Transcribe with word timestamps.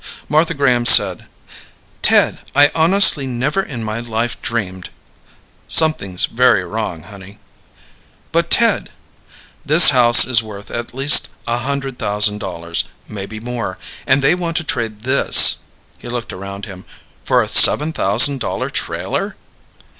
Martha 0.27 0.55
Graham 0.55 0.87
said, 0.87 1.27
"Ted, 2.01 2.39
I 2.55 2.71
honestly 2.73 3.27
never 3.27 3.61
in 3.61 3.83
my 3.83 3.99
life 3.99 4.41
dreamed" 4.41 4.89
"Something's 5.67 6.25
very 6.25 6.63
wrong, 6.63 7.03
honey." 7.03 7.37
"But, 8.31 8.49
Ted" 8.49 8.89
"This 9.63 9.91
house 9.91 10.25
is 10.25 10.41
worth 10.41 10.71
at 10.71 10.95
least 10.95 11.27
a 11.47 11.59
hundred 11.59 11.99
thousand 11.99 12.39
dollars. 12.39 12.85
Maybe 13.07 13.39
more. 13.39 13.77
And 14.07 14.23
they 14.23 14.33
want 14.33 14.57
to 14.57 14.63
trade 14.63 15.01
this" 15.01 15.57
he 16.01 16.09
looked 16.09 16.33
around 16.33 16.65
him 16.65 16.83
"for 17.23 17.43
a 17.43 17.47
seven 17.47 17.93
thousand 17.93 18.39
dollar 18.39 18.71
trailer?" 18.71 19.35